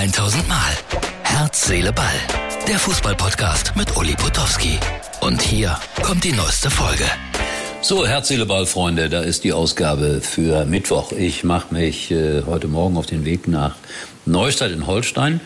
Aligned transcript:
1000 0.00 0.48
Mal. 0.48 0.72
Herz, 1.24 1.66
Seele, 1.66 1.92
Ball. 1.92 2.06
Der 2.66 2.78
Fußballpodcast 2.78 3.76
mit 3.76 3.98
Uli 3.98 4.14
Potowski. 4.14 4.78
Und 5.20 5.42
hier 5.42 5.78
kommt 6.02 6.24
die 6.24 6.32
neueste 6.32 6.70
Folge. 6.70 7.04
So, 7.82 8.06
Herz, 8.06 8.28
Seele, 8.28 8.46
Ball, 8.46 8.64
Freunde, 8.64 9.10
da 9.10 9.20
ist 9.20 9.44
die 9.44 9.52
Ausgabe 9.52 10.22
für 10.22 10.64
Mittwoch. 10.64 11.12
Ich 11.12 11.44
mache 11.44 11.74
mich 11.74 12.10
äh, 12.10 12.44
heute 12.46 12.66
Morgen 12.66 12.96
auf 12.96 13.04
den 13.04 13.26
Weg 13.26 13.46
nach 13.46 13.76
Neustadt 14.24 14.70
in 14.70 14.86
Holstein, 14.86 15.42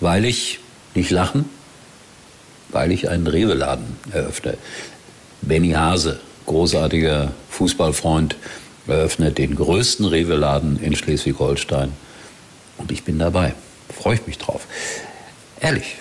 weil 0.00 0.24
ich, 0.24 0.60
nicht 0.94 1.10
lachen, 1.10 1.44
weil 2.70 2.90
ich 2.90 3.10
einen 3.10 3.26
Rewe-Laden 3.26 3.98
eröffne. 4.12 4.56
Benny 5.42 5.72
Hase, 5.72 6.20
großartiger 6.46 7.32
Fußballfreund, 7.50 8.36
eröffnet 8.86 9.36
den 9.36 9.54
größten 9.54 10.06
Rewe-Laden 10.06 10.82
in 10.82 10.96
Schleswig-Holstein. 10.96 11.92
Und 12.78 12.90
ich 12.90 13.04
bin 13.04 13.18
dabei. 13.18 13.52
Freue 13.92 14.16
ich 14.16 14.26
mich 14.26 14.38
drauf. 14.38 14.66
Ehrlich. 15.60 15.96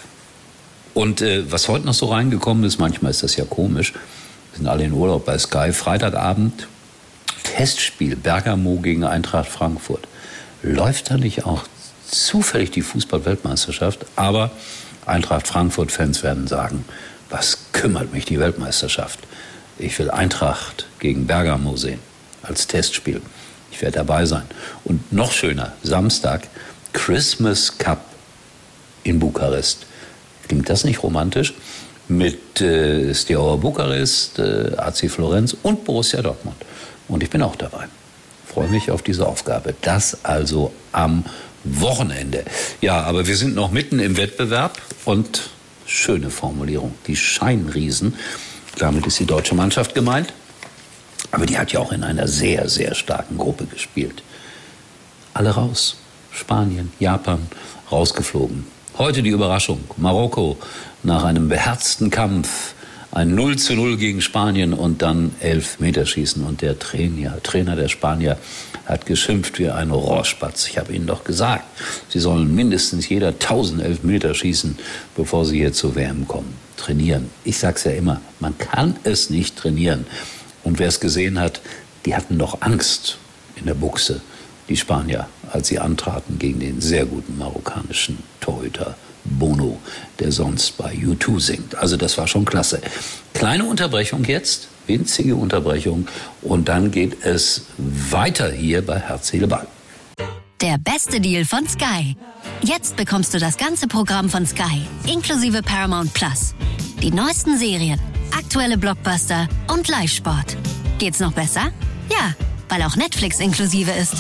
Und 0.94 1.22
äh, 1.22 1.52
was 1.52 1.68
heute 1.68 1.86
noch 1.86 1.94
so 1.94 2.08
reingekommen 2.08 2.64
ist, 2.64 2.80
manchmal 2.80 3.12
ist 3.12 3.24
das 3.24 3.36
ja 3.36 3.46
komisch, 3.46 3.94
wir 3.94 4.58
sind 4.58 4.68
alle 4.68 4.84
in 4.84 4.94
Urlaub 4.94 5.26
bei 5.26 5.38
Sky, 5.40 5.74
Freitagabend, 5.74 6.68
Testspiel 7.44 8.16
Bergamo 8.16 8.78
gegen 8.78 9.04
Eintracht 9.04 9.50
Frankfurt. 9.50 10.08
Läuft 10.62 11.10
da 11.10 11.18
nicht 11.18 11.46
auch 11.46 11.64
zufällig 12.08 12.72
die 12.72 12.84
Fußball-Weltmeisterschaft? 12.84 14.06
Aber 14.16 14.52
Eintracht 15.06 15.48
Frankfurt-Fans 15.48 16.24
werden 16.24 16.48
sagen, 16.48 16.86
was 17.30 17.58
kümmert 17.74 18.14
mich 18.14 18.26
die 18.26 18.40
Weltmeisterschaft? 18.40 19.20
Ich 19.80 19.98
will 19.98 20.12
Eintracht 20.12 20.86
gegen 21.00 21.26
Bergamo 21.26 21.76
sehen 21.76 22.00
als 22.44 22.68
Testspiel. 22.68 23.22
Ich 23.72 23.82
werde 23.82 23.98
dabei 23.98 24.26
sein. 24.26 24.44
Und 24.84 25.12
noch 25.12 25.32
schöner, 25.32 25.74
Samstag, 25.82 26.48
Christmas 26.94 27.78
Cup 27.78 28.06
in 29.04 29.20
Bukarest. 29.20 29.86
Klingt 30.48 30.70
das 30.70 30.84
nicht 30.84 31.04
romantisch? 31.04 31.54
Mit 32.08 32.62
äh, 32.62 33.14
Steaua 33.14 33.56
Bukarest, 33.56 34.40
äh, 34.40 34.76
AC 34.78 35.10
Florenz 35.10 35.56
und 35.64 35.84
Borussia 35.86 36.22
Dortmund. 36.22 36.58
Und 37.08 37.24
ich 37.24 37.30
bin 37.30 37.42
auch 37.42 37.56
dabei. 37.56 37.86
Freue 38.46 38.68
mich 38.68 38.92
auf 38.92 39.02
diese 39.02 39.28
Aufgabe. 39.28 39.74
Das 39.82 40.24
also 40.24 40.74
am 40.92 41.26
Wochenende. 41.64 42.44
Ja, 42.82 43.02
aber 43.04 43.26
wir 43.26 43.38
sind 43.38 43.56
noch 43.56 43.72
mitten 43.72 44.00
im 44.00 44.18
Wettbewerb 44.18 44.82
und 45.06 45.50
schöne 45.86 46.30
Formulierung. 46.30 46.94
Die 47.08 47.16
Scheinriesen. 47.16 48.16
Damit 48.78 49.08
ist 49.08 49.20
die 49.20 49.26
deutsche 49.26 49.56
Mannschaft 49.56 49.96
gemeint. 49.96 50.34
Aber 51.32 51.46
die 51.46 51.58
hat 51.58 51.72
ja 51.72 51.80
auch 51.80 51.92
in 51.92 52.04
einer 52.04 52.28
sehr, 52.28 52.70
sehr 52.70 52.96
starken 52.96 53.38
Gruppe 53.38 53.66
gespielt. 53.66 54.24
Alle 55.34 55.52
raus. 55.52 55.98
Spanien, 56.34 56.92
Japan 57.00 57.40
rausgeflogen. 57.92 58.66
Heute 58.98 59.24
die 59.24 59.30
Überraschung. 59.30 59.80
Marokko 59.98 60.58
nach 61.04 61.24
einem 61.24 61.48
beherzten 61.48 62.10
Kampf 62.10 62.74
ein 63.12 63.36
0 63.36 63.58
zu 63.58 63.76
0 63.76 63.98
gegen 63.98 64.22
Spanien 64.22 64.74
und 64.74 65.04
dann 65.04 65.36
elf 65.40 65.80
Meterschießen. 65.80 66.44
Und 66.44 66.62
der 66.62 66.80
Trainer, 66.80 67.42
Trainer 67.44 67.76
der 67.76 67.88
Spanier 67.88 68.38
hat 68.86 69.06
geschimpft 69.06 69.60
wie 69.60 69.70
ein 69.70 69.92
Rohrspatz. 69.92 70.68
Ich 70.68 70.80
habe 70.80 70.94
Ihnen 70.94 71.06
doch 71.06 71.24
gesagt, 71.24 71.66
Sie 72.10 72.20
sollen 72.20 72.54
mindestens 72.56 73.08
jeder 73.08 73.30
1000 73.30 73.84
Elfmeter 73.84 74.34
schießen, 74.34 74.78
bevor 75.16 75.46
Sie 75.46 75.60
hier 75.60 75.74
zur 75.74 75.96
WM 75.96 76.28
kommen. 76.28 76.56
Trainieren. 76.76 77.30
Ich 77.44 77.60
sag's 77.60 77.84
ja 77.84 77.92
immer, 77.92 78.20
man 78.40 78.58
kann 78.58 78.96
es 79.04 79.30
nicht 79.30 79.58
trainieren. 79.58 80.08
Und 80.64 80.80
wer 80.80 80.88
es 80.88 81.00
gesehen 81.00 81.40
hat, 81.40 81.62
die 82.06 82.16
hatten 82.16 82.40
doch 82.40 82.62
Angst 82.62 83.20
in 83.56 83.68
der 83.68 83.76
Buchse, 83.76 84.22
die 84.70 84.78
Spanier, 84.78 85.28
als 85.54 85.68
sie 85.68 85.80
antraten 85.80 86.40
gegen 86.40 86.60
den 86.60 86.82
sehr 86.82 87.06
guten 87.06 87.38
marokkanischen 87.38 88.20
Torhüter 88.40 88.96
Bono, 89.24 89.80
der 90.20 90.32
sonst 90.32 90.78
bei 90.78 90.94
U2 90.94 91.40
singt. 91.40 91.76
Also 91.76 91.98
das 91.98 92.18
war 92.18 92.28
schon 92.28 92.46
klasse. 92.46 92.82
Kleine 93.34 93.66
Unterbrechung 93.66 94.26
jetzt, 94.26 94.68
winzige 94.88 95.36
Unterbrechung 95.36 96.08
und 96.42 96.68
dann 96.68 96.92
geht 96.92 97.24
es 97.24 97.66
weiter 97.78 98.52
hier 98.52 98.86
bei 98.86 99.00
Herz, 99.00 99.30
Seele, 99.30 99.48
Ball. 99.48 99.68
Der 100.62 100.78
beste 100.78 101.20
Deal 101.20 101.46
von 101.46 101.68
Sky. 101.68 102.16
Jetzt 102.64 102.96
bekommst 102.96 103.34
du 103.34 103.40
das 103.40 103.58
ganze 103.58 103.88
Programm 103.88 104.30
von 104.30 104.46
Sky, 104.46 104.82
inklusive 105.08 105.62
Paramount 105.62 106.14
Plus. 106.14 106.56
Die 107.02 107.12
neuesten 107.12 107.58
Serien, 107.58 108.00
aktuelle 108.38 108.78
Blockbuster 108.78 109.48
und 109.72 109.88
Live-Sport. 109.90 110.56
Geht's 111.00 111.20
noch 111.20 111.34
besser? 111.34 111.72
Ja, 112.10 112.34
weil 112.70 112.82
auch 112.84 112.96
Netflix 112.96 113.40
inklusive 113.40 113.92
ist. 113.92 114.16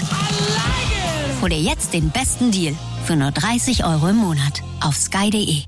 Hol 1.43 1.49
dir 1.49 1.59
jetzt 1.59 1.93
den 1.93 2.09
besten 2.09 2.51
Deal 2.51 2.73
für 3.03 3.17
nur 3.17 3.31
30 3.31 3.83
Euro 3.83 4.07
im 4.07 4.15
Monat 4.15 4.63
auf 4.79 4.95
sky.de. 4.95 5.63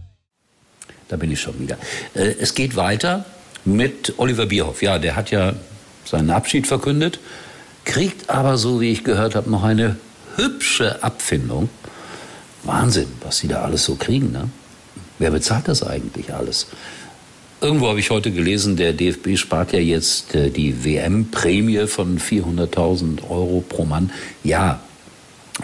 Da 1.10 1.18
bin 1.18 1.30
ich 1.32 1.42
schon 1.42 1.60
wieder. 1.60 1.78
Äh, 2.14 2.34
es 2.40 2.56
geht 2.56 2.78
weiter 2.78 3.26
mit 3.66 4.14
Oliver 4.16 4.46
Bierhoff. 4.46 4.82
Ja, 4.82 5.00
der 5.00 5.18
hat 5.18 5.32
ja 5.32 5.52
seinen 6.06 6.30
Abschied 6.30 6.66
verkündet, 6.66 7.20
kriegt 7.84 8.30
aber, 8.30 8.58
so 8.58 8.80
wie 8.80 8.90
ich 8.90 9.04
gehört 9.04 9.36
habe, 9.36 9.52
noch 9.52 9.66
eine 9.66 9.98
hübsche 10.38 11.04
Abfindung. 11.04 11.68
Wahnsinn, 12.64 13.10
was 13.22 13.40
sie 13.40 13.50
da 13.50 13.64
alles 13.64 13.84
so 13.84 13.96
kriegen. 13.96 14.32
Ne? 14.32 14.50
Wer 15.20 15.32
bezahlt 15.32 15.68
das 15.68 15.84
eigentlich 15.84 16.34
alles? 16.34 16.68
Irgendwo 17.60 17.90
habe 17.90 18.00
ich 18.00 18.12
heute 18.12 18.32
gelesen, 18.32 18.78
der 18.78 18.94
DFB 18.94 19.36
spart 19.36 19.74
ja 19.74 19.80
jetzt 19.80 20.36
äh, 20.36 20.52
die 20.52 20.86
WM-Prämie 20.86 21.86
von 21.88 22.18
400.000 22.18 23.30
Euro 23.30 23.62
pro 23.68 23.84
Mann. 23.84 24.10
Ja, 24.42 24.80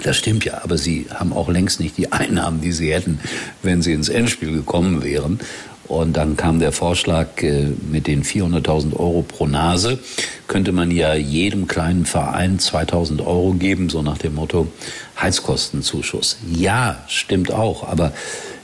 das 0.03 0.18
stimmt 0.18 0.46
ja, 0.46 0.63
aber 0.63 0.78
sie 0.78 1.07
haben 1.13 1.34
auch 1.34 1.50
längst 1.50 1.79
nicht 1.79 1.97
die 1.97 2.12
Einnahmen, 2.12 2.62
die 2.62 2.72
sie 2.72 2.94
hätten, 2.94 3.19
wenn 3.62 3.81
sie 3.81 3.94
ins 3.94 4.09
Endspiel 4.09 4.52
gekommen 4.53 5.03
wären. 5.03 5.40
Und 5.88 6.13
dann 6.13 6.38
kam 6.38 6.59
der 6.59 6.72
Vorschlag 6.72 7.44
äh, 7.44 7.68
mit 7.91 8.07
den 8.07 8.24
400.000 8.24 8.94
Euro 8.94 9.24
pro 9.24 9.46
Nase, 9.46 10.00
könnte 10.47 10.72
man 10.72 10.90
ja 10.90 11.13
jedem 11.16 11.68
kleinen 11.68 12.06
Verein 12.06 12.59
2.000 12.59 13.19
Euro 13.25 13.52
geben, 13.53 13.90
so 13.90 14.02
nach 14.02 14.18
dem 14.18 14.35
Motto 14.35 14.72
Heizkostenzuschuss. 15.19 16.38
Ja, 16.50 17.03
stimmt 17.09 17.52
auch, 17.52 17.85
aber 17.85 18.13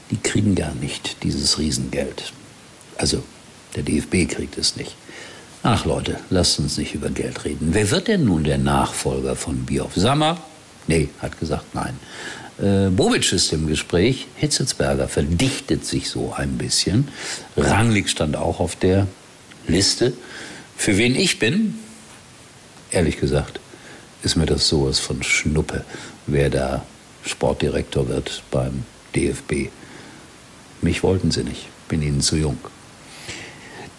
die 0.09 0.17
kriegen 0.17 0.55
gar 0.55 0.73
nicht 0.75 1.23
dieses 1.23 1.59
Riesengeld. 1.59 2.31
Also 2.97 3.21
der 3.75 3.83
DFB 3.83 4.29
kriegt 4.29 4.57
es 4.57 4.77
nicht. 4.77 4.95
Ach 5.63 5.83
Leute, 5.83 6.17
lasst 6.29 6.59
uns 6.59 6.77
nicht 6.77 6.95
über 6.95 7.09
Geld 7.09 7.43
reden. 7.43 7.69
Wer 7.71 7.91
wird 7.91 8.07
denn 8.07 8.23
nun 8.23 8.45
der 8.45 8.57
Nachfolger 8.57 9.35
von 9.35 9.65
Bioff? 9.65 9.95
Sammer? 9.95 10.37
Nee, 10.87 11.09
hat 11.19 11.39
gesagt 11.39 11.73
nein. 11.73 11.99
Äh, 12.59 12.89
Bobic 12.89 13.31
ist 13.31 13.53
im 13.53 13.67
Gespräch. 13.67 14.27
Hitzelsberger 14.35 15.07
verdichtet 15.07 15.85
sich 15.85 16.09
so 16.09 16.33
ein 16.33 16.57
bisschen. 16.57 17.09
Ranglig 17.55 18.09
stand 18.09 18.35
auch 18.35 18.59
auf 18.59 18.75
der 18.75 19.07
Liste. 19.67 20.13
Für 20.75 20.97
wen 20.97 21.15
ich 21.15 21.39
bin, 21.39 21.75
ehrlich 22.91 23.19
gesagt, 23.19 23.59
ist 24.23 24.35
mir 24.35 24.45
das 24.45 24.67
sowas 24.67 24.99
von 24.99 25.21
Schnuppe, 25.23 25.83
wer 26.25 26.49
da 26.49 26.85
Sportdirektor 27.25 28.07
wird 28.07 28.43
beim 28.51 28.83
DFB. 29.15 29.69
Mich 30.81 31.03
wollten 31.03 31.31
sie 31.31 31.43
nicht, 31.43 31.67
bin 31.87 32.01
ihnen 32.01 32.21
zu 32.21 32.37
jung. 32.37 32.57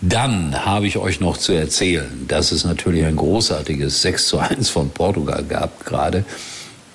Dann 0.01 0.65
habe 0.65 0.87
ich 0.87 0.97
euch 0.97 1.19
noch 1.19 1.37
zu 1.37 1.53
erzählen, 1.53 2.27
dass 2.29 2.53
es 2.53 2.65
natürlich 2.65 3.05
ein 3.05 3.17
großartiges 3.17 4.03
6 4.03 4.29
zu 4.29 4.39
1 4.39 4.71
von 4.71 4.91
Portugal 4.91 5.45
gab, 5.45 5.85
gerade 5.85 6.25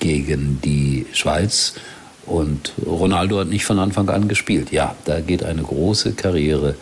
gegen 0.04 0.60
die 0.62 1.06
Schweiz. 1.14 1.76
Und 2.26 2.74
Ronaldo 2.86 3.40
hat 3.40 3.48
nicht 3.48 3.64
von 3.64 3.80
Anfang 3.80 4.10
an 4.10 4.28
gespielt. 4.28 4.72
Ja, 4.72 4.96
da 5.06 5.22
geht 5.22 5.44
eine 5.44 5.64
große 5.64 6.12
Karriere 6.12 6.76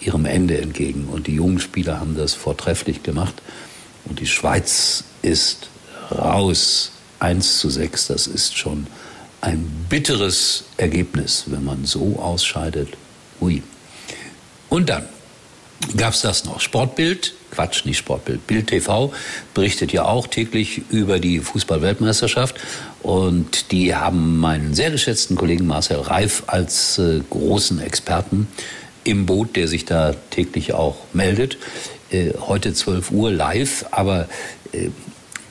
ihrem 0.00 0.26
Ende 0.26 0.60
entgegen. 0.60 1.06
Und 1.06 1.26
die 1.26 1.34
jungen 1.34 1.58
Spieler 1.58 2.00
haben 2.00 2.16
das 2.16 2.34
vortrefflich 2.34 3.02
gemacht. 3.02 3.34
Und 4.04 4.20
die 4.20 4.26
Schweiz 4.26 5.04
ist 5.22 5.68
raus. 6.10 6.92
1 7.18 7.60
zu 7.60 7.70
6, 7.70 8.08
das 8.08 8.26
ist 8.26 8.58
schon 8.58 8.86
ein 9.40 9.86
bitteres 9.88 10.64
Ergebnis, 10.76 11.44
wenn 11.46 11.64
man 11.64 11.86
so 11.86 12.18
ausscheidet. 12.20 12.90
Ui. 13.40 13.62
Und 14.68 14.90
dann 14.90 15.04
gab 15.96 16.14
es 16.14 16.22
das 16.22 16.44
noch. 16.44 16.60
Sportbild, 16.60 17.34
Quatsch, 17.50 17.84
nicht 17.84 17.98
Sportbild, 17.98 18.46
Bild 18.46 18.68
TV 18.68 19.12
berichtet 19.54 19.92
ja 19.92 20.04
auch 20.04 20.26
täglich 20.26 20.82
über 20.90 21.18
die 21.18 21.40
Fußball-Weltmeisterschaft. 21.40 22.56
Und 23.02 23.72
die 23.72 23.94
haben 23.94 24.38
meinen 24.38 24.74
sehr 24.74 24.90
geschätzten 24.90 25.36
Kollegen 25.36 25.66
Marcel 25.66 26.00
Reif 26.00 26.44
als 26.46 26.98
äh, 26.98 27.20
großen 27.30 27.80
Experten 27.80 28.48
im 29.04 29.26
Boot, 29.26 29.56
der 29.56 29.68
sich 29.68 29.84
da 29.84 30.14
täglich 30.30 30.72
auch 30.72 30.96
meldet. 31.12 31.58
Äh, 32.10 32.32
heute 32.40 32.74
12 32.74 33.10
Uhr 33.10 33.30
live, 33.30 33.86
aber 33.90 34.28
äh, 34.72 34.88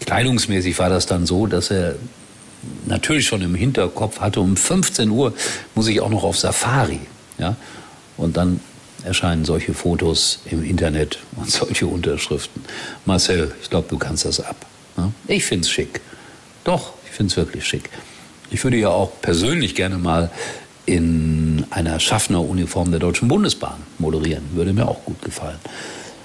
kleidungsmäßig 0.02 0.78
war 0.80 0.90
das 0.90 1.06
dann 1.06 1.26
so, 1.26 1.48
dass 1.48 1.72
er 1.72 1.96
natürlich 2.86 3.26
schon 3.26 3.42
im 3.42 3.56
Hinterkopf 3.56 4.20
hatte, 4.20 4.42
um 4.42 4.58
15 4.58 5.10
Uhr 5.10 5.34
muss 5.76 5.88
ich 5.88 6.02
auch 6.02 6.10
noch 6.10 6.24
auf 6.24 6.38
Safari. 6.38 7.00
Ja? 7.38 7.56
Und 8.18 8.38
dann 8.38 8.60
erscheinen 9.06 9.46
solche 9.46 9.74
Fotos 9.74 10.40
im 10.50 10.64
Internet 10.64 11.20
und 11.36 11.50
solche 11.52 11.88
Unterschriften. 11.88 12.64
Marcel, 13.06 13.54
ich 13.62 13.70
glaube, 13.70 13.88
du 13.90 13.98
kannst 13.98 14.26
das 14.26 14.40
ab. 14.40 14.66
Ne? 14.98 15.12
Ich 15.28 15.46
finde 15.46 15.66
es 15.66 15.70
schick. 15.70 16.02
Doch, 16.64 16.94
ich 17.06 17.12
finde 17.12 17.32
es 17.32 17.38
wirklich 17.38 17.66
schick. 17.66 17.90
Ich 18.52 18.64
würde 18.64 18.78
ja 18.78 18.90
auch 18.90 19.12
persönlich 19.22 19.76
gerne 19.76 19.98
mal 19.98 20.30
in 20.86 21.66
einer 21.72 22.00
Schaffner-Uniform 22.00 22.92
der 22.92 23.00
Deutschen 23.00 23.28
Bundesbahn 23.28 23.78
moderieren. 23.98 24.44
Würde 24.54 24.74
mir 24.74 24.88
auch 24.88 25.04
gut 25.04 25.22
gefallen. 25.22 25.58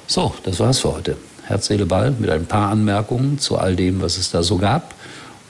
So, 0.06 0.34
das 0.44 0.60
war's 0.60 0.80
für 0.80 0.94
heute. 0.94 1.16
Herz, 1.44 1.66
Seele, 1.66 1.86
Ball 1.86 2.12
mit 2.12 2.30
ein 2.30 2.46
paar 2.46 2.70
Anmerkungen 2.70 3.38
zu 3.38 3.58
all 3.58 3.74
dem, 3.74 4.00
was 4.02 4.18
es 4.18 4.30
da 4.30 4.42
so 4.42 4.58
gab. 4.58 4.94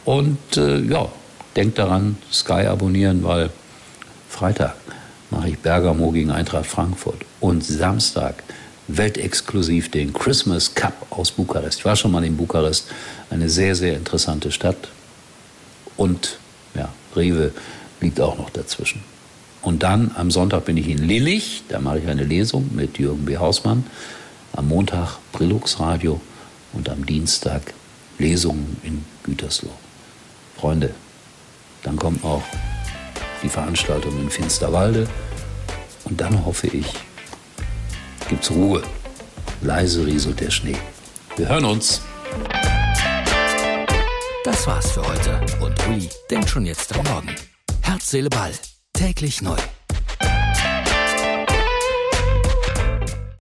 Und 0.04 0.38
äh, 0.56 0.78
ja, 0.80 1.08
denkt 1.56 1.78
daran, 1.78 2.16
Sky 2.32 2.66
abonnieren, 2.66 3.22
weil 3.24 3.50
Freitag 4.28 4.74
mache 5.30 5.50
ich 5.50 5.58
Bergamo 5.58 6.10
gegen 6.10 6.30
Eintracht 6.30 6.66
Frankfurt 6.66 7.24
und 7.40 7.64
Samstag 7.64 8.42
weltexklusiv 8.88 9.90
den 9.90 10.12
Christmas 10.12 10.74
Cup 10.74 11.06
aus 11.10 11.30
Bukarest. 11.30 11.78
Ich 11.78 11.84
war 11.84 11.96
schon 11.96 12.10
mal 12.10 12.24
in 12.24 12.36
Bukarest, 12.36 12.88
eine 13.30 13.48
sehr, 13.48 13.74
sehr 13.74 13.96
interessante 13.96 14.50
Stadt. 14.50 14.88
Und 15.96 16.38
ja, 16.74 16.88
Rewe 17.14 17.52
liegt 18.00 18.20
auch 18.20 18.36
noch 18.38 18.50
dazwischen. 18.50 19.02
Und 19.62 19.82
dann 19.82 20.10
am 20.16 20.30
Sonntag 20.30 20.64
bin 20.64 20.76
ich 20.76 20.88
in 20.88 20.98
Lillich, 20.98 21.64
da 21.68 21.80
mache 21.80 21.98
ich 21.98 22.08
eine 22.08 22.24
Lesung 22.24 22.70
mit 22.74 22.98
Jürgen 22.98 23.26
B. 23.26 23.36
Hausmann. 23.36 23.84
Am 24.52 24.68
Montag 24.68 25.18
Brilux 25.32 25.78
Radio 25.78 26.20
und 26.72 26.88
am 26.88 27.06
Dienstag 27.06 27.74
Lesungen 28.18 28.78
in 28.82 29.04
Gütersloh. 29.22 29.70
Freunde, 30.56 30.92
dann 31.82 31.96
kommt 31.96 32.24
auch 32.24 32.42
die 33.42 33.48
Veranstaltung 33.48 34.18
in 34.20 34.30
Finsterwalde 34.30 35.08
und 36.04 36.20
dann 36.20 36.44
hoffe 36.44 36.66
ich, 36.68 36.86
gibt's 38.28 38.50
Ruhe. 38.50 38.82
Leise 39.62 40.06
rieselt 40.06 40.40
der 40.40 40.50
Schnee. 40.50 40.76
Wir 41.36 41.48
hören 41.48 41.64
uns. 41.64 42.00
Das 44.44 44.66
war's 44.66 44.92
für 44.92 45.06
heute 45.06 45.40
und 45.60 45.88
Uli 45.88 46.08
denkt 46.30 46.48
schon 46.48 46.64
jetzt 46.64 46.96
am 46.96 47.04
Morgen. 47.04 47.34
Herz, 47.82 48.10
Seele, 48.10 48.30
Ball. 48.30 48.52
Täglich 48.92 49.42
neu. 49.42 49.56